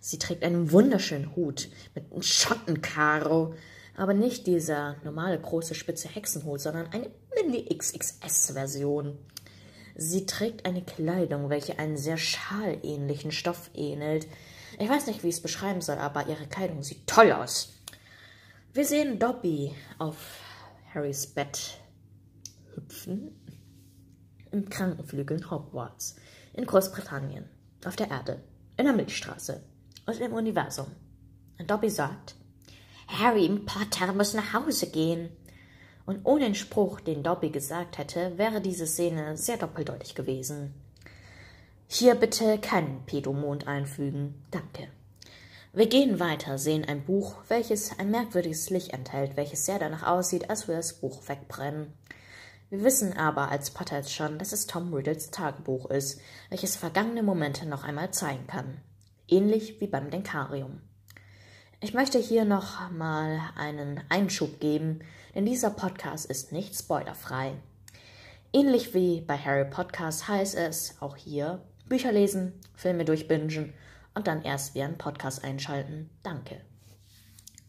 Sie 0.00 0.18
trägt 0.18 0.42
einen 0.42 0.70
wunderschönen 0.70 1.34
Hut 1.36 1.68
mit 1.94 2.12
einem 2.12 2.22
Schottenkaro 2.22 3.54
aber 3.96 4.14
nicht 4.14 4.46
dieser 4.46 4.96
normale 5.04 5.38
große 5.38 5.74
spitze 5.74 6.08
Hexenhut, 6.08 6.60
sondern 6.60 6.86
eine 6.92 7.10
Mini-XXS-Version. 7.34 9.18
Sie 9.96 10.26
trägt 10.26 10.64
eine 10.64 10.82
Kleidung, 10.82 11.50
welche 11.50 11.78
einen 11.78 11.96
sehr 11.96 12.16
schalähnlichen 12.16 13.32
Stoff 13.32 13.70
ähnelt. 13.74 14.26
Ich 14.78 14.88
weiß 14.88 15.06
nicht, 15.06 15.22
wie 15.22 15.28
ich 15.28 15.36
es 15.36 15.42
beschreiben 15.42 15.80
soll, 15.80 15.98
aber 15.98 16.26
ihre 16.28 16.46
Kleidung 16.46 16.82
sieht 16.82 17.06
toll 17.06 17.32
aus. 17.32 17.74
Wir 18.72 18.84
sehen 18.84 19.18
Dobby 19.18 19.74
auf 19.98 20.16
Harrys 20.94 21.26
Bett 21.26 21.79
hüpfen 22.74 23.30
im 24.50 24.68
Krankenflügel 24.68 25.50
Hogwarts 25.50 26.16
in 26.52 26.66
Großbritannien, 26.66 27.44
auf 27.84 27.96
der 27.96 28.10
Erde, 28.10 28.40
in 28.76 28.84
der 28.84 28.94
Milchstraße 28.94 29.62
und 30.06 30.20
im 30.20 30.32
Universum. 30.32 30.88
Und 31.58 31.70
Dobby 31.70 31.90
sagt, 31.90 32.34
Harry 33.06 33.48
Potter 33.66 34.12
muss 34.12 34.34
nach 34.34 34.52
Hause 34.52 34.88
gehen. 34.88 35.30
Und 36.06 36.20
ohne 36.24 36.44
den 36.44 36.54
Spruch, 36.54 37.00
den 37.00 37.22
Dobby 37.22 37.50
gesagt 37.50 37.98
hätte, 37.98 38.38
wäre 38.38 38.60
diese 38.60 38.86
Szene 38.86 39.36
sehr 39.36 39.58
doppeldeutig 39.58 40.14
gewesen. 40.14 40.74
Hier 41.86 42.14
bitte 42.14 42.58
keinen 42.58 43.04
Pedomond 43.06 43.66
einfügen. 43.66 44.42
Danke. 44.50 44.88
Wir 45.72 45.88
gehen 45.88 46.18
weiter, 46.18 46.58
sehen 46.58 46.84
ein 46.84 47.04
Buch, 47.04 47.36
welches 47.48 47.96
ein 47.98 48.10
merkwürdiges 48.10 48.70
Licht 48.70 48.92
enthält, 48.92 49.36
welches 49.36 49.66
sehr 49.66 49.78
danach 49.78 50.04
aussieht, 50.04 50.50
als 50.50 50.66
würde 50.66 50.78
das 50.78 50.94
Buch 50.94 51.28
wegbrennen. 51.28 51.92
Wir 52.70 52.84
wissen 52.84 53.16
aber 53.16 53.50
als 53.50 53.72
Potter 53.72 53.96
jetzt 53.96 54.14
schon, 54.14 54.38
dass 54.38 54.52
es 54.52 54.68
Tom 54.68 54.94
Riddles 54.94 55.32
Tagebuch 55.32 55.90
ist, 55.90 56.20
welches 56.50 56.76
vergangene 56.76 57.24
Momente 57.24 57.66
noch 57.66 57.82
einmal 57.82 58.12
zeigen 58.12 58.46
kann. 58.46 58.80
Ähnlich 59.26 59.80
wie 59.80 59.88
beim 59.88 60.08
Denkarium. 60.08 60.80
Ich 61.80 61.94
möchte 61.94 62.20
hier 62.20 62.44
noch 62.44 62.88
mal 62.92 63.40
einen 63.56 64.00
Einschub 64.08 64.60
geben, 64.60 65.00
denn 65.34 65.46
dieser 65.46 65.70
Podcast 65.70 66.26
ist 66.26 66.52
nicht 66.52 66.76
spoilerfrei. 66.76 67.54
Ähnlich 68.52 68.94
wie 68.94 69.20
bei 69.22 69.36
Harry 69.36 69.68
Podcast 69.68 70.28
heißt 70.28 70.54
es 70.54 70.94
auch 71.00 71.16
hier 71.16 71.64
Bücher 71.88 72.12
lesen, 72.12 72.52
Filme 72.76 73.04
durchbingen 73.04 73.72
und 74.14 74.28
dann 74.28 74.42
erst 74.42 74.76
wie 74.76 74.82
einen 74.82 74.96
Podcast 74.96 75.42
einschalten. 75.42 76.08
Danke. 76.22 76.60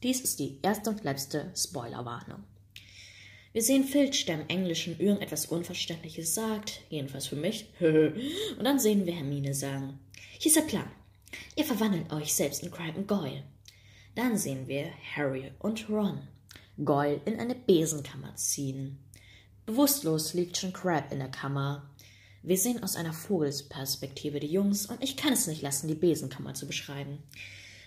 Dies 0.04 0.22
ist 0.22 0.38
die 0.38 0.60
erste 0.62 0.92
und 0.92 1.04
letzte 1.04 1.52
Spoilerwarnung. 1.56 2.44
Wir 3.54 3.62
sehen 3.62 3.84
Filch, 3.84 4.26
der 4.26 4.42
im 4.42 4.48
Englischen 4.48 4.98
irgendetwas 5.00 5.48
Unverständliches 5.48 6.34
sagt, 6.34 6.82
jedenfalls 6.90 7.28
für 7.28 7.36
mich. 7.36 7.68
und 7.80 8.64
dann 8.64 8.80
sehen 8.80 9.06
wir 9.06 9.14
Hermine 9.14 9.54
sagen: 9.54 10.00
Hier 10.40 10.50
ist 10.50 10.56
der 10.56 10.62
Plan. 10.62 10.90
Ihr 11.56 11.66
verwandelt 11.66 12.12
euch 12.14 12.34
selbst 12.34 12.64
in 12.64 12.72
Cripe 12.72 12.98
und 12.98 13.08
Goyle. 13.08 13.44
Dann 14.16 14.38
sehen 14.38 14.68
wir 14.68 14.90
Harry 15.16 15.52
und 15.60 15.90
Ron 15.90 16.28
Goyle 16.84 17.22
in 17.26 17.40
eine 17.40 17.56
Besenkammer 17.56 18.36
ziehen. 18.36 18.98
Bewusstlos 19.66 20.34
liegt 20.34 20.58
schon 20.58 20.74
Crab 20.74 21.12
in 21.12 21.20
der 21.20 21.30
Kammer. 21.30 21.90
Wir 22.44 22.58
sehen 22.58 22.82
aus 22.82 22.96
einer 22.96 23.14
Vogelsperspektive 23.14 24.40
die 24.40 24.52
Jungs 24.52 24.86
und 24.86 25.04
ich 25.04 25.16
kann 25.16 25.34
es 25.34 25.48
nicht 25.48 25.62
lassen, 25.62 25.88
die 25.88 25.96
Besenkammer 25.96 26.54
zu 26.54 26.66
beschreiben. 26.66 27.20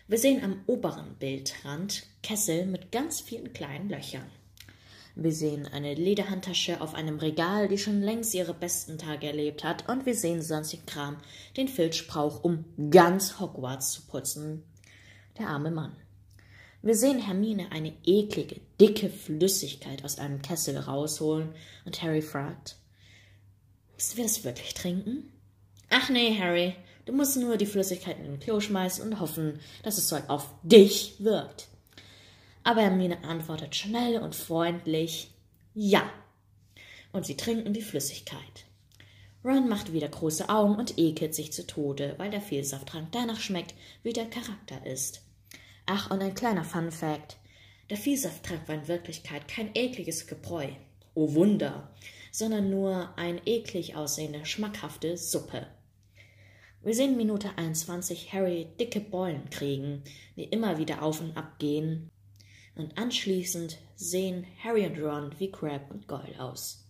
Wir 0.07 0.19
sehen 0.19 0.45
am 0.45 0.63
oberen 0.67 1.17
Bildrand 1.19 2.07
Kessel 2.23 2.67
mit 2.67 2.93
ganz 2.93 3.21
vielen 3.21 3.53
kleinen 3.53 3.89
Löchern. 3.89 4.31
Wir 5.17 5.33
sehen 5.33 5.69
eine 5.69 5.95
Lederhandtasche 5.95 6.81
auf 6.81 6.95
einem 6.95 7.19
Regal, 7.19 7.69
die 7.69 7.79
schon 7.79 8.03
längst 8.03 8.35
ihre 8.35 8.53
besten 8.53 8.99
Tage 8.99 9.29
erlebt 9.29 9.63
hat, 9.63 9.89
und 9.89 10.07
wir 10.07 10.15
sehen 10.15 10.43
sonstigen 10.43 10.87
Kram, 10.87 11.19
den 11.57 11.69
Filch 11.69 12.09
braucht, 12.09 12.43
um 12.43 12.65
ganz 12.91 13.39
Hogwarts 13.39 13.93
zu 13.93 14.03
putzen. 14.03 14.65
Der 15.39 15.49
arme 15.49 15.71
Mann. 15.71 15.95
Wir 16.83 16.97
sehen 16.97 17.21
Hermine 17.21 17.71
eine 17.71 17.95
eklige, 18.05 18.61
dicke 18.81 19.09
Flüssigkeit 19.09 20.05
aus 20.05 20.19
einem 20.19 20.43
Kessel 20.43 20.77
rausholen 20.77 21.55
und 21.85 22.03
Harry 22.03 22.21
fragt, 22.21 22.77
Müssen 23.95 24.17
wir 24.17 24.25
das 24.25 24.45
wirklich 24.45 24.75
trinken? 24.75 25.33
Ach 25.89 26.11
nee, 26.11 26.37
Harry, 26.39 26.75
du 27.07 27.13
musst 27.13 27.37
nur 27.37 27.57
die 27.57 27.67
Flüssigkeit 27.67 28.19
in 28.19 28.25
den 28.25 28.41
Klo 28.41 28.59
schmeißen 28.59 29.05
und 29.07 29.21
hoffen, 29.21 29.61
dass 29.85 29.97
es 29.97 30.09
Zeug 30.09 30.25
auf 30.29 30.51
dich 30.65 31.15
wirkt. 31.21 31.69
Aber 32.65 32.81
Hermine 32.81 33.23
antwortet 33.23 33.77
schnell 33.77 34.19
und 34.19 34.35
freundlich 34.35 35.31
Ja. 35.75 36.11
Und 37.13 37.25
sie 37.25 37.37
trinken 37.37 37.73
die 37.73 37.83
Flüssigkeit. 37.83 38.65
Ron 39.45 39.69
macht 39.69 39.93
wieder 39.93 40.09
große 40.09 40.49
Augen 40.49 40.75
und 40.75 40.99
ekelt 40.99 41.35
sich 41.35 41.53
zu 41.53 41.67
Tode, 41.67 42.15
weil 42.17 42.31
der 42.31 42.41
Vielsafttrank 42.41 43.13
danach 43.13 43.39
schmeckt, 43.39 43.75
wie 44.03 44.13
der 44.13 44.27
Charakter 44.27 44.85
ist. 44.85 45.23
Ach, 45.87 46.11
und 46.11 46.21
ein 46.23 46.35
kleiner 46.35 46.65
Fun 46.65 46.91
Fact. 46.91 47.37
Der 47.91 47.99
Vielsafttrank 47.99 48.67
war 48.67 48.75
in 48.75 48.89
Wirklichkeit 48.89 49.47
kein 49.47 49.71
ekliges 49.75 50.27
Gebräu. 50.27 50.69
Oh 51.15 51.35
Wunder! 51.35 51.95
sondern 52.35 52.69
nur 52.69 53.17
eine 53.17 53.41
eklig 53.47 53.95
aussehende, 53.95 54.45
schmackhafte 54.45 55.17
Suppe. 55.17 55.69
Wir 56.83 56.93
sehen 56.93 57.17
Minute 57.17 57.49
21 57.57 58.33
Harry 58.33 58.67
dicke 58.81 58.99
Beulen 58.99 59.49
kriegen, 59.51 60.03
die 60.35 60.43
immer 60.43 60.77
wieder 60.77 61.03
auf 61.03 61.21
und 61.21 61.37
ab 61.37 61.61
gehen, 61.61 62.11
und 62.75 62.99
anschließend 62.99 63.79
sehen 63.97 64.47
Harry 64.63 64.87
und 64.87 64.99
Ron 64.99 65.35
wie 65.39 65.51
Crab 65.51 65.91
und 65.91 66.09
Goyle 66.09 66.39
aus. 66.39 66.85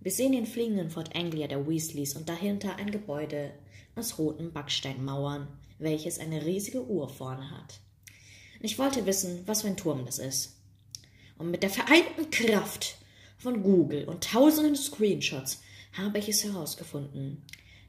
Wir 0.00 0.12
sehen 0.12 0.32
den 0.32 0.46
fliegenden 0.46 0.90
Fort 0.90 1.14
Anglia 1.16 1.46
der 1.46 1.66
Weasleys 1.66 2.14
und 2.14 2.28
dahinter 2.28 2.76
ein 2.76 2.90
Gebäude 2.90 3.52
aus 3.94 4.18
roten 4.18 4.52
Backsteinmauern, 4.52 5.48
welches 5.78 6.18
eine 6.18 6.44
riesige 6.44 6.84
Uhr 6.84 7.08
vorne 7.08 7.50
hat. 7.50 7.80
Ich 8.60 8.78
wollte 8.78 9.06
wissen, 9.06 9.42
was 9.46 9.62
für 9.62 9.68
ein 9.68 9.76
Turm 9.76 10.04
das 10.06 10.18
ist. 10.18 10.56
Und 11.38 11.50
mit 11.50 11.62
der 11.62 11.70
vereinten 11.70 12.30
Kraft 12.30 12.96
von 13.38 13.62
Google 13.62 14.04
und 14.04 14.24
tausenden 14.24 14.76
Screenshots 14.76 15.62
habe 15.92 16.18
ich 16.18 16.28
es 16.28 16.44
herausgefunden. 16.44 17.42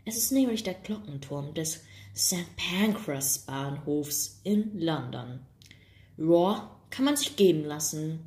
Es 0.06 0.18
ist 0.18 0.32
nämlich 0.32 0.64
der 0.64 0.74
Glockenturm 0.74 1.54
des 1.54 1.82
St. 2.16 2.46
Pancras 2.56 3.40
Bahnhofs 3.40 4.40
in 4.44 4.80
London. 4.80 5.40
Raw 6.18 6.70
kann 6.96 7.04
man 7.04 7.18
sich 7.18 7.36
geben 7.36 7.66
lassen. 7.66 8.20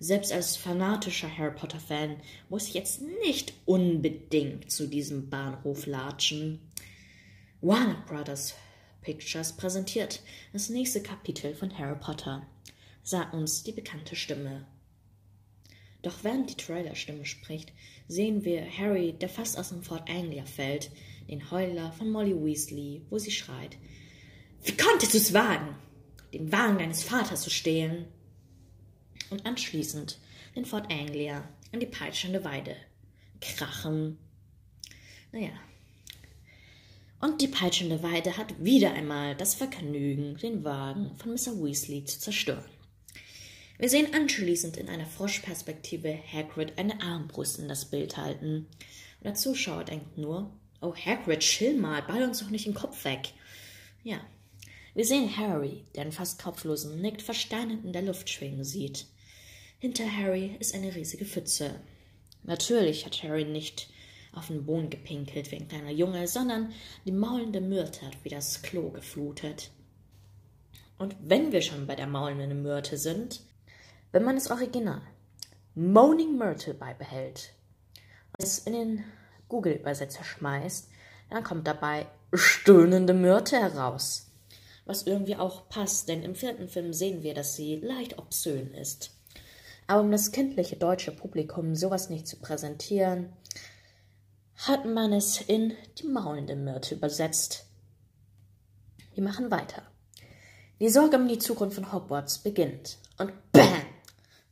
Selbst 0.00 0.32
als 0.32 0.56
fanatischer 0.56 1.30
Harry 1.38 1.54
Potter-Fan 1.54 2.16
muss 2.48 2.66
ich 2.66 2.74
jetzt 2.74 3.02
nicht 3.22 3.52
unbedingt 3.66 4.70
zu 4.70 4.88
diesem 4.88 5.30
Bahnhof 5.30 5.86
latschen. 5.86 6.58
Warner 7.60 8.04
Brothers 8.08 8.56
Pictures 9.00 9.52
präsentiert 9.52 10.22
das 10.52 10.70
nächste 10.70 11.02
Kapitel 11.02 11.54
von 11.54 11.78
Harry 11.78 11.96
Potter, 11.96 12.44
sagt 13.04 13.32
uns 13.32 13.62
die 13.62 13.72
bekannte 13.72 14.16
Stimme. 14.16 14.66
Doch 16.02 16.24
während 16.24 16.50
die 16.50 16.56
Trailerstimme 16.56 17.24
spricht, 17.24 17.72
sehen 18.08 18.44
wir 18.44 18.66
Harry, 18.76 19.12
der 19.12 19.28
fast 19.28 19.56
aus 19.56 19.68
dem 19.68 19.84
Fort 19.84 20.10
Anglia 20.10 20.44
fällt, 20.44 20.90
den 21.30 21.48
Heuler 21.52 21.92
von 21.92 22.10
Molly 22.10 22.34
Weasley, 22.34 23.02
wo 23.08 23.18
sie 23.18 23.30
schreit: 23.30 23.76
Wie 24.64 24.76
konntest 24.76 25.14
du 25.14 25.18
es 25.18 25.32
wagen, 25.32 25.76
den 26.34 26.52
Wagen 26.52 26.78
deines 26.78 27.02
Vaters 27.02 27.42
zu 27.42 27.50
stehlen? 27.50 28.06
Und 29.30 29.46
anschließend 29.46 30.18
den 30.54 30.64
Fort 30.64 30.92
Anglia 30.92 31.48
an 31.72 31.80
die 31.80 31.86
peitschende 31.86 32.44
Weide. 32.44 32.76
Krachen. 33.40 34.18
Naja, 35.32 35.52
und 37.24 37.40
die 37.40 37.48
peitschende 37.48 38.02
Weide 38.02 38.36
hat 38.36 38.62
wieder 38.62 38.92
einmal 38.92 39.34
das 39.34 39.54
Vergnügen, 39.54 40.36
den 40.36 40.62
Wagen 40.62 41.16
von 41.16 41.32
Mr. 41.32 41.58
Weasley 41.58 42.04
zu 42.04 42.20
zerstören. 42.20 42.68
Wir 43.78 43.88
sehen 43.88 44.12
anschließend 44.12 44.76
in 44.76 44.90
einer 44.90 45.06
Froschperspektive 45.06 46.18
Hagrid 46.30 46.76
eine 46.76 47.00
Armbrust 47.00 47.58
in 47.58 47.66
das 47.66 47.86
Bild 47.86 48.18
halten. 48.18 48.66
Und 49.20 49.24
der 49.24 49.32
Zuschauer 49.32 49.84
denkt 49.84 50.18
nur, 50.18 50.50
oh 50.82 50.94
Hagrid, 50.94 51.40
chill 51.40 51.80
mal, 51.80 52.02
ball 52.02 52.24
uns 52.24 52.40
doch 52.40 52.50
nicht 52.50 52.66
den 52.66 52.74
Kopf 52.74 53.06
weg. 53.06 53.32
Ja, 54.02 54.20
wir 54.94 55.04
sehen 55.04 55.36
Harry, 55.36 55.84
der 55.94 56.02
einen 56.02 56.12
fast 56.12 56.40
kopflosen 56.42 57.00
Nick 57.00 57.20
versteinert 57.20 57.84
in 57.84 57.92
der 57.92 58.02
Luft 58.02 58.30
schwingen 58.30 58.64
sieht. 58.64 59.06
Hinter 59.80 60.04
Harry 60.10 60.56
ist 60.60 60.74
eine 60.74 60.94
riesige 60.94 61.24
Pfütze. 61.24 61.74
Natürlich 62.44 63.04
hat 63.04 63.22
Harry 63.22 63.44
nicht 63.44 63.88
auf 64.32 64.48
den 64.48 64.64
Boden 64.64 64.90
gepinkelt 64.90 65.50
wie 65.50 65.56
ein 65.56 65.68
kleiner 65.68 65.90
Junge, 65.90 66.26
sondern 66.28 66.72
die 67.04 67.12
maulende 67.12 67.60
Myrte 67.60 68.06
hat 68.06 68.24
wieder 68.24 68.36
das 68.36 68.62
Klo 68.62 68.90
geflutet. 68.90 69.70
Und 70.96 71.16
wenn 71.20 71.52
wir 71.52 71.60
schon 71.60 71.86
bei 71.86 71.96
der 71.96 72.06
maulenden 72.06 72.62
Myrte 72.62 72.96
sind, 72.96 73.40
wenn 74.12 74.22
man 74.22 74.36
das 74.36 74.50
Original 74.50 75.02
Moaning 75.74 76.38
Myrtle 76.38 76.74
beibehält 76.74 77.52
und 78.38 78.44
es 78.44 78.58
in 78.60 78.74
den 78.74 79.04
Google-Übersetzer 79.48 80.22
schmeißt, 80.22 80.88
dann 81.30 81.42
kommt 81.42 81.66
dabei 81.66 82.06
stöhnende 82.32 83.12
Myrte 83.12 83.56
heraus. 83.56 84.30
Was 84.84 85.06
irgendwie 85.06 85.36
auch 85.36 85.68
passt, 85.68 86.08
denn 86.08 86.22
im 86.22 86.34
vierten 86.34 86.68
Film 86.68 86.92
sehen 86.92 87.22
wir, 87.22 87.34
dass 87.34 87.56
sie 87.56 87.76
leicht 87.76 88.18
obszön 88.18 88.72
ist. 88.74 89.10
Aber 89.86 90.00
um 90.00 90.10
das 90.10 90.32
kindliche 90.32 90.76
deutsche 90.76 91.12
Publikum 91.12 91.74
sowas 91.74 92.10
nicht 92.10 92.26
zu 92.26 92.36
präsentieren, 92.36 93.32
hat 94.56 94.84
man 94.84 95.12
es 95.12 95.40
in 95.40 95.74
die 95.98 96.06
maulende 96.06 96.56
Myrte 96.56 96.94
übersetzt. 96.94 97.66
Wir 99.14 99.22
machen 99.22 99.50
weiter. 99.50 99.82
Die 100.80 100.88
Sorge 100.88 101.16
um 101.16 101.28
die 101.28 101.38
Zukunft 101.38 101.76
von 101.76 101.92
Hogwarts 101.92 102.38
beginnt. 102.38 102.98
Und 103.18 103.32
BAM! 103.52 103.84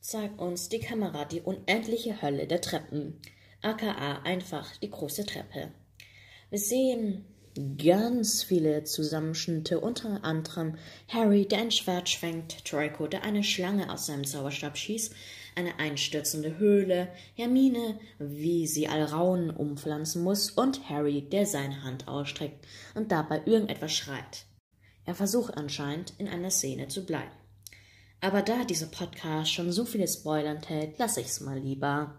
zeigt 0.00 0.40
uns 0.40 0.68
die 0.68 0.80
Kamera 0.80 1.24
die 1.24 1.40
unendliche 1.40 2.20
Hölle 2.20 2.46
der 2.46 2.60
Treppen, 2.60 3.20
aka 3.62 4.22
einfach 4.24 4.76
die 4.76 4.90
große 4.90 5.24
Treppe. 5.24 5.70
Wir 6.50 6.58
sehen 6.58 7.24
ganz 7.76 8.42
viele 8.42 8.84
Zusammenschnitte, 8.84 9.80
unter 9.80 10.24
anderem 10.24 10.76
Harry, 11.08 11.46
der 11.46 11.60
ein 11.60 11.70
Schwert 11.70 12.08
schwenkt, 12.08 12.70
Draco, 12.70 13.06
der 13.06 13.24
eine 13.24 13.44
Schlange 13.44 13.92
aus 13.92 14.06
seinem 14.06 14.24
Zauberstab 14.24 14.76
schießt, 14.78 15.14
eine 15.54 15.78
einstürzende 15.78 16.58
Höhle, 16.58 17.08
Hermine, 17.34 17.98
wie 18.18 18.66
sie 18.66 18.88
Alraun 18.88 19.50
umpflanzen 19.50 20.22
muss, 20.22 20.50
und 20.50 20.88
Harry, 20.88 21.22
der 21.22 21.46
seine 21.46 21.82
Hand 21.82 22.08
ausstreckt 22.08 22.66
und 22.94 23.12
dabei 23.12 23.42
irgendetwas 23.44 23.92
schreit. 23.92 24.46
Er 25.04 25.14
versucht 25.14 25.56
anscheinend, 25.56 26.14
in 26.18 26.28
einer 26.28 26.50
Szene 26.50 26.88
zu 26.88 27.04
bleiben. 27.04 27.32
Aber 28.20 28.40
da 28.40 28.64
dieser 28.64 28.86
Podcast 28.86 29.52
schon 29.52 29.72
so 29.72 29.84
viele 29.84 30.06
Spoiler 30.06 30.50
enthält, 30.50 30.98
lasse 30.98 31.20
ich's 31.20 31.40
mal 31.40 31.58
lieber. 31.58 32.14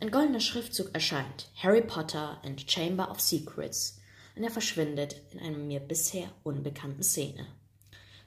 Ein 0.00 0.10
goldener 0.10 0.40
Schriftzug 0.40 0.94
erscheint: 0.94 1.50
Harry 1.56 1.80
Potter 1.80 2.40
and 2.44 2.70
Chamber 2.70 3.10
of 3.10 3.20
Secrets 3.20 3.98
und 4.36 4.42
er 4.42 4.50
verschwindet 4.50 5.16
in 5.32 5.40
einer 5.40 5.58
mir 5.58 5.80
bisher 5.80 6.32
unbekannten 6.42 7.02
Szene. 7.02 7.46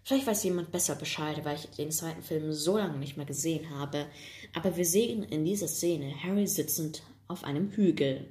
Vielleicht 0.04 0.26
weiß 0.26 0.44
jemand 0.46 0.72
besser 0.72 0.96
Bescheid, 0.96 1.44
weil 1.44 1.58
ich 1.58 1.66
den 1.72 1.92
zweiten 1.92 2.24
Film 2.24 2.54
so 2.54 2.78
lange 2.78 2.98
nicht 2.98 3.18
mehr 3.18 3.26
gesehen 3.26 3.70
habe, 3.72 4.06
aber 4.54 4.78
wir 4.78 4.86
sehen 4.86 5.24
in 5.24 5.44
dieser 5.44 5.68
Szene 5.68 6.14
Harry 6.24 6.48
sitzend 6.48 7.04
auf 7.28 7.44
einem 7.44 7.72
Hügel. 7.72 8.26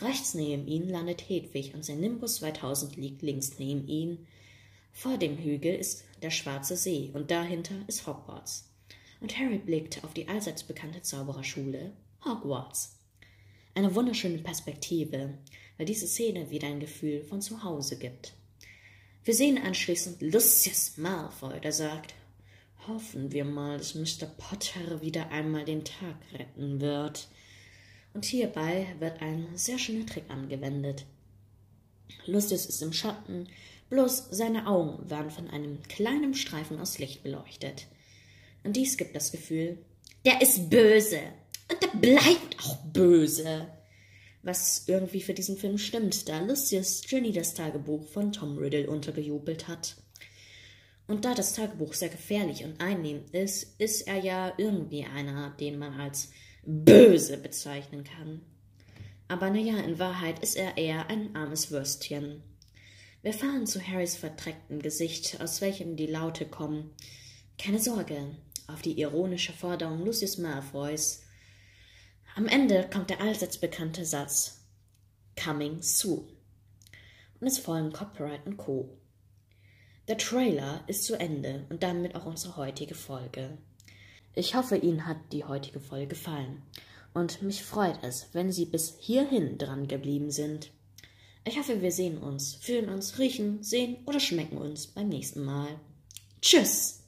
Rechts 0.00 0.34
neben 0.34 0.68
ihm 0.68 0.86
landet 0.86 1.28
Hedwig 1.28 1.74
und 1.74 1.82
sein 1.84 2.00
Nimbus 2.00 2.36
2000 2.36 2.96
liegt 2.96 3.22
links 3.22 3.58
neben 3.58 3.88
ihm. 3.88 4.26
Vor 4.92 5.16
dem 5.16 5.38
Hügel 5.38 5.76
ist 5.76 6.04
der 6.20 6.30
Schwarze 6.30 6.76
See 6.76 7.10
und 7.14 7.30
dahinter 7.30 7.74
ist 7.86 8.06
Hogwarts. 8.06 8.70
Und 9.20 9.36
Harry 9.38 9.58
blickt 9.58 10.04
auf 10.04 10.12
die 10.12 10.28
allseits 10.28 10.62
bekannte 10.62 11.00
Zaubererschule 11.00 11.92
Hogwarts. 12.24 12.98
Eine 13.74 13.94
wunderschöne 13.94 14.38
Perspektive, 14.38 15.38
weil 15.78 15.86
diese 15.86 16.06
Szene 16.06 16.50
wieder 16.50 16.68
ein 16.68 16.80
Gefühl 16.80 17.22
von 17.22 17.40
Zuhause 17.40 17.96
gibt. 17.96 18.34
Wir 19.24 19.34
sehen 19.34 19.58
anschließend 19.58 20.20
Lucius 20.20 20.96
Malfoy, 20.96 21.60
der 21.60 21.72
sagt, 21.72 22.14
hoffen 22.86 23.32
wir 23.32 23.44
mal, 23.44 23.78
dass 23.78 23.94
Mr. 23.94 24.26
Potter 24.26 25.00
wieder 25.00 25.30
einmal 25.30 25.64
den 25.64 25.84
Tag 25.84 26.16
retten 26.32 26.80
wird. 26.80 27.28
Und 28.14 28.24
hierbei 28.24 28.86
wird 28.98 29.22
ein 29.22 29.46
sehr 29.54 29.78
schöner 29.78 30.06
Trick 30.06 30.24
angewendet. 30.28 31.04
Lucius 32.26 32.66
ist 32.66 32.82
im 32.82 32.92
Schatten, 32.92 33.46
bloß 33.90 34.28
seine 34.30 34.66
Augen 34.66 35.08
werden 35.08 35.30
von 35.30 35.48
einem 35.48 35.82
kleinen 35.84 36.34
Streifen 36.34 36.80
aus 36.80 36.98
Licht 36.98 37.22
beleuchtet. 37.22 37.86
Und 38.64 38.76
dies 38.76 38.96
gibt 38.96 39.14
das 39.14 39.30
Gefühl, 39.30 39.78
der 40.24 40.42
ist 40.42 40.68
böse. 40.70 41.20
Und 41.70 41.82
der 41.82 41.98
bleibt 42.00 42.58
auch 42.60 42.76
böse 42.86 43.68
was 44.48 44.84
irgendwie 44.88 45.20
für 45.20 45.34
diesen 45.34 45.58
Film 45.58 45.76
stimmt, 45.76 46.26
da 46.28 46.40
Lucius 46.40 47.02
Jenny 47.06 47.32
das 47.32 47.52
Tagebuch 47.52 48.08
von 48.08 48.32
Tom 48.32 48.56
Riddle 48.56 48.88
untergejubelt 48.88 49.68
hat. 49.68 49.96
Und 51.06 51.26
da 51.26 51.34
das 51.34 51.52
Tagebuch 51.52 51.92
sehr 51.92 52.08
gefährlich 52.08 52.64
und 52.64 52.80
einnehmend 52.80 53.30
ist, 53.30 53.78
ist 53.78 54.08
er 54.08 54.16
ja 54.16 54.54
irgendwie 54.56 55.04
einer, 55.04 55.50
den 55.60 55.78
man 55.78 56.00
als 56.00 56.30
böse 56.64 57.36
bezeichnen 57.36 58.04
kann. 58.04 58.40
Aber 59.28 59.50
naja, 59.50 59.78
in 59.80 59.98
Wahrheit 59.98 60.38
ist 60.38 60.56
er 60.56 60.78
eher 60.78 61.08
ein 61.08 61.36
armes 61.36 61.70
Würstchen. 61.70 62.42
Wir 63.20 63.34
fahren 63.34 63.66
zu 63.66 63.86
Harrys 63.86 64.16
verdrecktem 64.16 64.80
Gesicht, 64.80 65.42
aus 65.42 65.60
welchem 65.60 65.96
die 65.96 66.06
Laute 66.06 66.46
kommen. 66.46 66.90
Keine 67.58 67.80
Sorge, 67.80 68.34
auf 68.66 68.80
die 68.80 68.98
ironische 68.98 69.52
Forderung 69.52 70.06
Lucius 70.06 70.38
Malfoys. 70.38 71.22
Am 72.38 72.46
Ende 72.46 72.88
kommt 72.88 73.10
der 73.10 73.20
allseits 73.20 73.58
bekannte 73.58 74.04
Satz 74.04 74.60
Coming 75.34 75.82
soon. 75.82 76.24
Und 77.40 77.48
es 77.48 77.58
folgen 77.58 77.92
Copyright 77.92 78.46
und 78.46 78.56
Co. 78.56 78.96
Der 80.06 80.18
Trailer 80.18 80.84
ist 80.86 81.02
zu 81.02 81.16
Ende 81.16 81.66
und 81.68 81.82
damit 81.82 82.14
auch 82.14 82.26
unsere 82.26 82.56
heutige 82.56 82.94
Folge. 82.94 83.58
Ich 84.36 84.54
hoffe, 84.54 84.76
Ihnen 84.76 85.04
hat 85.04 85.16
die 85.32 85.46
heutige 85.46 85.80
Folge 85.80 86.06
gefallen 86.06 86.62
und 87.12 87.42
mich 87.42 87.64
freut 87.64 87.98
es, 88.04 88.28
wenn 88.34 88.52
Sie 88.52 88.66
bis 88.66 88.96
hierhin 89.00 89.58
dran 89.58 89.88
geblieben 89.88 90.30
sind. 90.30 90.70
Ich 91.44 91.58
hoffe, 91.58 91.82
wir 91.82 91.90
sehen 91.90 92.18
uns, 92.18 92.54
fühlen 92.54 92.88
uns, 92.88 93.18
riechen, 93.18 93.64
sehen 93.64 93.96
oder 94.06 94.20
schmecken 94.20 94.58
uns 94.58 94.86
beim 94.86 95.08
nächsten 95.08 95.44
Mal. 95.44 95.80
Tschüss! 96.40 97.02